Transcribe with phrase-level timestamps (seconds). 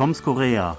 [0.00, 0.78] Toms Korea.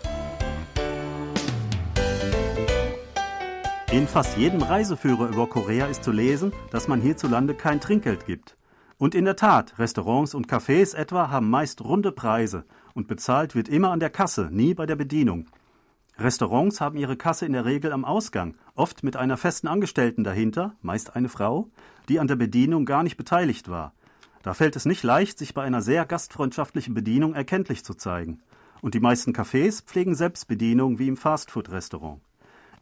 [3.91, 8.57] In fast jedem Reiseführer über Korea ist zu lesen, dass man hierzulande kein Trinkgeld gibt.
[8.97, 12.65] Und in der Tat, Restaurants und Cafés etwa haben meist runde Preise
[12.95, 15.45] und bezahlt wird immer an der Kasse, nie bei der Bedienung.
[16.17, 20.73] Restaurants haben ihre Kasse in der Regel am Ausgang, oft mit einer festen Angestellten dahinter,
[20.81, 21.69] meist eine Frau,
[22.09, 23.93] die an der Bedienung gar nicht beteiligt war.
[24.41, 28.41] Da fällt es nicht leicht, sich bei einer sehr gastfreundschaftlichen Bedienung erkenntlich zu zeigen.
[28.81, 32.19] Und die meisten Cafés pflegen Selbstbedienung wie im Fastfood-Restaurant.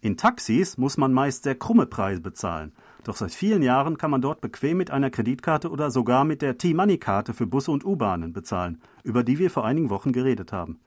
[0.01, 2.71] In Taxis muss man meist sehr krumme Preise bezahlen,
[3.03, 6.57] doch seit vielen Jahren kann man dort bequem mit einer Kreditkarte oder sogar mit der
[6.57, 10.79] T-Money-Karte für Busse und U-Bahnen bezahlen, über die wir vor einigen Wochen geredet haben.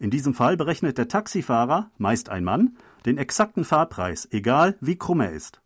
[0.00, 2.76] In diesem Fall berechnet der Taxifahrer, meist ein Mann,
[3.06, 5.60] den exakten Fahrpreis, egal wie krumm er ist.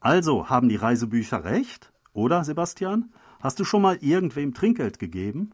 [0.00, 1.92] Also haben die Reisebücher recht?
[2.12, 3.12] Oder, Sebastian?
[3.40, 5.52] Hast du schon mal irgendwem Trinkgeld gegeben?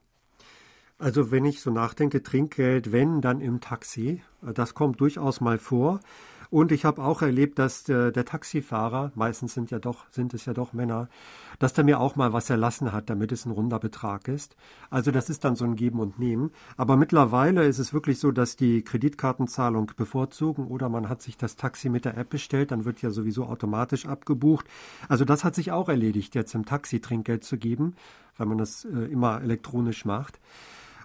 [1.04, 4.22] Also wenn ich so nachdenke, Trinkgeld, wenn, dann im Taxi.
[4.40, 6.00] Das kommt durchaus mal vor.
[6.48, 10.46] Und ich habe auch erlebt, dass der, der, Taxifahrer, meistens sind ja doch, sind es
[10.46, 11.10] ja doch Männer,
[11.58, 14.56] dass der mir auch mal was erlassen hat, damit es ein runder Betrag ist.
[14.88, 16.52] Also das ist dann so ein Geben und Nehmen.
[16.78, 21.56] Aber mittlerweile ist es wirklich so, dass die Kreditkartenzahlung bevorzugen oder man hat sich das
[21.56, 24.64] Taxi mit der App bestellt, dann wird ja sowieso automatisch abgebucht.
[25.06, 27.94] Also das hat sich auch erledigt, jetzt im Taxi Trinkgeld zu geben,
[28.38, 30.40] weil man das äh, immer elektronisch macht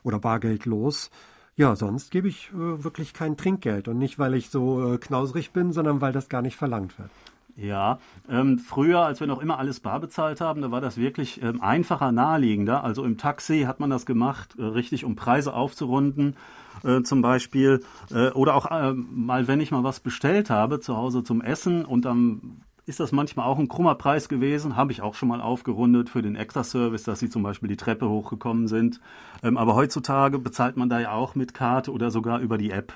[0.03, 1.09] oder bargeldlos.
[1.55, 5.51] Ja, sonst gebe ich äh, wirklich kein Trinkgeld und nicht, weil ich so äh, knausrig
[5.51, 7.09] bin, sondern weil das gar nicht verlangt wird.
[7.57, 11.41] Ja, ähm, früher, als wir noch immer alles bar bezahlt haben, da war das wirklich
[11.43, 12.85] ähm, einfacher, naheliegender.
[12.85, 16.37] Also im Taxi hat man das gemacht, äh, richtig, um Preise aufzurunden.
[16.85, 20.95] Äh, zum Beispiel, äh, oder auch äh, mal, wenn ich mal was bestellt habe zu
[20.95, 24.75] Hause zum Essen und dann ist das manchmal auch ein krummer Preis gewesen.
[24.75, 28.09] Habe ich auch schon mal aufgerundet für den Extra-Service, dass sie zum Beispiel die Treppe
[28.09, 28.99] hochgekommen sind.
[29.43, 32.93] Ähm, aber heutzutage bezahlt man da ja auch mit Karte oder sogar über die App.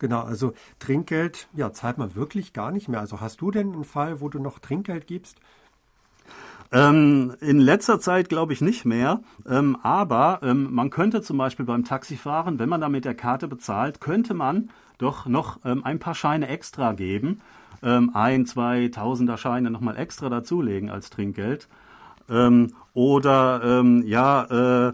[0.00, 2.98] Genau, also Trinkgeld, ja, zahlt man wirklich gar nicht mehr.
[2.98, 5.38] Also hast du denn einen Fall, wo du noch Trinkgeld gibst?
[6.72, 11.64] Ähm, in letzter Zeit glaube ich nicht mehr, ähm, aber ähm, man könnte zum Beispiel
[11.64, 15.98] beim Taxifahren, wenn man da mit der Karte bezahlt, könnte man doch noch ähm, ein
[15.98, 17.40] paar Scheine extra geben
[17.84, 21.68] ähm, ein, zwei Tausender Scheine nochmal extra dazulegen als Trinkgeld.
[22.28, 24.92] Ähm, oder ähm, ja, äh,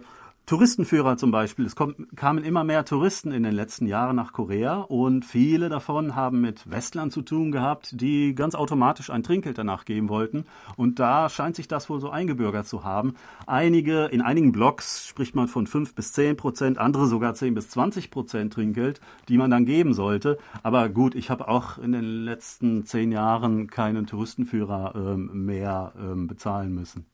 [0.50, 1.64] Touristenführer zum Beispiel.
[1.64, 6.16] Es kommt, kamen immer mehr Touristen in den letzten Jahren nach Korea und viele davon
[6.16, 10.46] haben mit Westlern zu tun gehabt, die ganz automatisch ein Trinkgeld danach geben wollten.
[10.74, 13.14] Und da scheint sich das wohl so eingebürgert zu haben.
[13.46, 17.68] Einige, in einigen Blogs spricht man von 5 bis 10 Prozent, andere sogar 10 bis
[17.68, 20.36] 20 Prozent Trinkgeld, die man dann geben sollte.
[20.64, 26.26] Aber gut, ich habe auch in den letzten zehn Jahren keinen Touristenführer ähm, mehr ähm,
[26.26, 27.06] bezahlen müssen.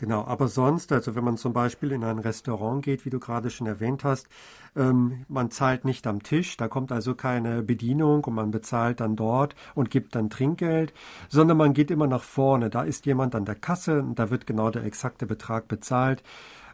[0.00, 3.50] Genau, aber sonst, also wenn man zum Beispiel in ein Restaurant geht, wie du gerade
[3.50, 4.28] schon erwähnt hast,
[4.74, 9.14] ähm, man zahlt nicht am Tisch, da kommt also keine Bedienung und man bezahlt dann
[9.14, 10.94] dort und gibt dann Trinkgeld,
[11.28, 12.70] sondern man geht immer nach vorne.
[12.70, 16.22] Da ist jemand an der Kasse und da wird genau der exakte Betrag bezahlt,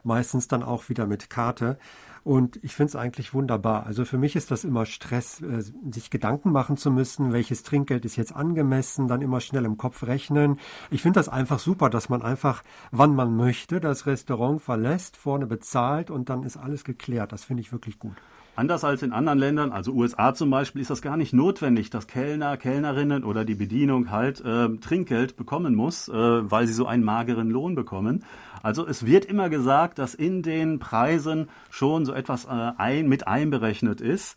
[0.06, 1.78] meistens dann auch wieder mit Karte.
[2.25, 3.87] Und ich finde es eigentlich wunderbar.
[3.87, 5.62] Also für mich ist das immer Stress, äh,
[5.93, 10.03] sich Gedanken machen zu müssen, welches Trinkgeld ist jetzt angemessen, dann immer schnell im Kopf
[10.03, 10.59] rechnen.
[10.91, 15.47] Ich finde das einfach super, dass man einfach, wann man möchte, das Restaurant verlässt, vorne
[15.47, 17.31] bezahlt und dann ist alles geklärt.
[17.31, 18.16] Das finde ich wirklich gut.
[18.56, 22.06] Anders als in anderen Ländern, also USA zum Beispiel, ist das gar nicht notwendig, dass
[22.06, 27.05] Kellner, Kellnerinnen oder die Bedienung halt äh, Trinkgeld bekommen muss, äh, weil sie so einen
[27.05, 28.25] mageren Lohn bekommen.
[28.62, 33.28] Also es wird immer gesagt, dass in den Preisen schon so etwas äh, ein, mit
[33.28, 34.37] einberechnet ist.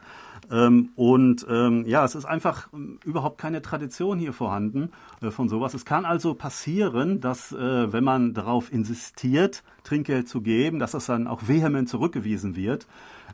[0.52, 4.92] Ähm, und ähm, ja, es ist einfach ähm, überhaupt keine Tradition hier vorhanden
[5.22, 5.74] äh, von sowas.
[5.74, 11.06] Es kann also passieren, dass äh, wenn man darauf insistiert, Trinkgeld zu geben, dass das
[11.06, 12.88] dann auch vehement zurückgewiesen wird.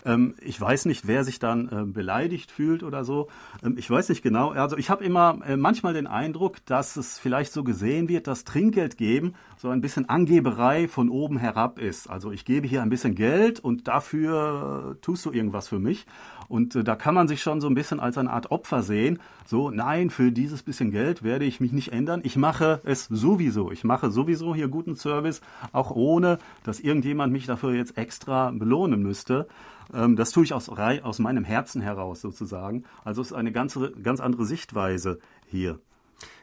[0.06, 3.28] Ähm, ich weiß nicht, wer sich dann äh, beleidigt fühlt oder so.
[3.64, 4.52] Ähm, ich weiß nicht genau.
[4.52, 8.44] Also ich habe immer äh, manchmal den Eindruck, dass es vielleicht so gesehen wird, dass
[8.44, 12.10] Trinkgeld geben so ein bisschen Angeberei von oben herab ist.
[12.10, 16.06] Also ich gebe hier ein bisschen Geld und dafür äh, tust du irgendwas für mich.
[16.48, 19.20] Und da kann man sich schon so ein bisschen als eine Art Opfer sehen.
[19.46, 22.22] So, nein, für dieses bisschen Geld werde ich mich nicht ändern.
[22.24, 23.72] Ich mache es sowieso.
[23.72, 25.42] Ich mache sowieso hier guten Service,
[25.72, 29.48] auch ohne, dass irgendjemand mich dafür jetzt extra belohnen müsste.
[29.94, 32.84] Ähm, das tue ich aus, aus meinem Herzen heraus sozusagen.
[33.04, 35.80] Also es ist eine ganz, ganz andere Sichtweise hier.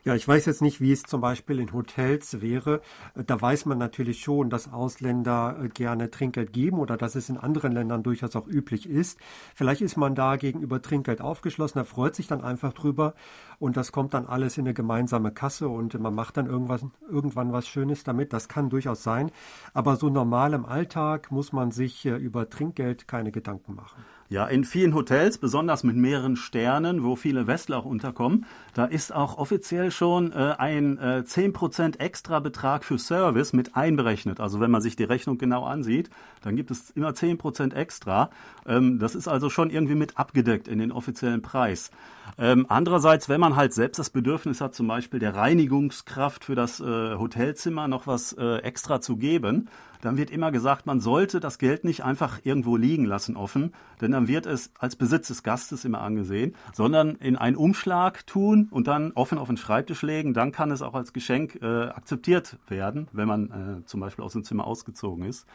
[0.05, 2.81] Ja, ich weiß jetzt nicht, wie es zum Beispiel in Hotels wäre.
[3.15, 7.37] Da weiß man natürlich schon, dass Ausländer äh, gerne Trinkgeld geben oder dass es in
[7.37, 9.19] anderen Ländern durchaus auch üblich ist.
[9.55, 13.15] Vielleicht ist man da gegenüber Trinkgeld aufgeschlossen, er freut sich dann einfach drüber
[13.61, 17.53] und das kommt dann alles in eine gemeinsame Kasse und man macht dann irgendwas, irgendwann
[17.53, 18.33] was Schönes damit.
[18.33, 19.31] Das kann durchaus sein.
[19.73, 24.05] Aber so normal im Alltag muss man sich äh, über Trinkgeld keine Gedanken machen.
[24.33, 29.15] Ja, in vielen Hotels, besonders mit mehreren Sternen, wo viele Westler auch unterkommen, da ist
[29.15, 34.41] auch offiziell schon äh, ein äh, 10% extra Betrag für Service mit einberechnet.
[34.41, 36.09] Also wenn man sich die Rechnung genau ansieht,
[36.41, 38.31] dann gibt es immer 10% extra.
[38.65, 41.91] Ähm, das ist also schon irgendwie mit abgedeckt in den offiziellen Preis.
[42.39, 46.81] Ähm, andererseits, wenn man halt selbst das Bedürfnis hat, zum Beispiel der Reinigungskraft für das
[46.81, 46.85] äh,
[47.17, 49.69] Hotelzimmer noch was äh, extra zu geben,
[50.03, 54.11] dann wird immer gesagt, man sollte das Geld nicht einfach irgendwo liegen lassen offen, denn
[54.11, 58.89] dann wird es als Besitz des Gastes immer angesehen, sondern in einen Umschlag tun und
[58.89, 60.35] dann offen auf den Schreibtisch legen.
[60.35, 64.33] Dann kann es auch als Geschenk äh, akzeptiert werden, wenn man äh, zum Beispiel aus
[64.33, 65.47] dem Zimmer ausgezogen ist.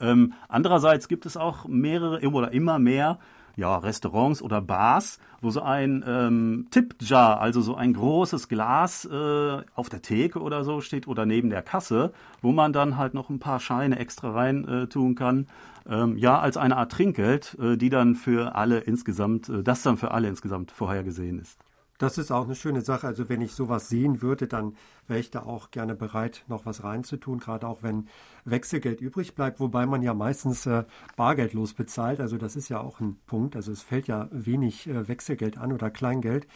[0.00, 3.20] Ähm, andererseits gibt es auch mehrere oder immer mehr
[3.56, 9.62] ja, Restaurants oder Bars, wo so ein ähm, Tip-Jar, also so ein großes Glas äh,
[9.74, 12.12] auf der Theke oder so steht oder neben der Kasse,
[12.42, 15.46] wo man dann halt noch ein paar Scheine extra rein äh, tun kann.
[15.88, 19.96] Ähm, ja, als eine Art Trinkgeld, äh, die dann für alle insgesamt, äh, das dann
[19.96, 21.60] für alle insgesamt vorhergesehen ist.
[21.98, 23.06] Das ist auch eine schöne Sache.
[23.06, 24.76] Also wenn ich sowas sehen würde, dann
[25.06, 28.08] wäre ich da auch gerne bereit, noch was reinzutun, gerade auch wenn
[28.44, 30.84] Wechselgeld übrig bleibt, wobei man ja meistens äh,
[31.16, 32.20] bargeldlos bezahlt.
[32.20, 33.54] Also das ist ja auch ein Punkt.
[33.54, 36.46] Also es fällt ja wenig äh, Wechselgeld an oder Kleingeld.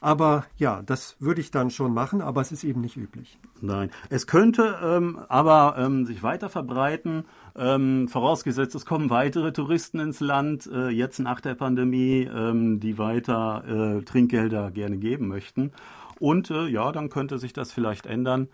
[0.00, 3.38] Aber ja, das würde ich dann schon machen, aber es ist eben nicht üblich.
[3.60, 7.24] Nein, es könnte ähm, aber ähm, sich weiter verbreiten,
[7.56, 12.98] ähm, vorausgesetzt es kommen weitere Touristen ins Land, äh, jetzt nach der Pandemie, ähm, die
[12.98, 15.72] weiter äh, Trinkgelder gerne geben möchten.
[16.18, 18.48] Und äh, ja, dann könnte sich das vielleicht ändern.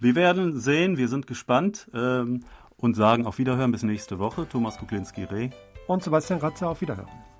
[0.00, 2.44] Wir werden sehen, wir sind gespannt ähm,
[2.76, 4.46] und sagen auf Wiederhören bis nächste Woche.
[4.48, 5.50] Thomas Kuklinski-Reh.
[5.86, 7.35] Und Sebastian Ratze auf Wiederhören.